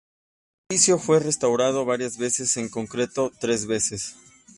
[0.69, 4.15] El edificio fue restaurado varias veces, en concreto tres veces.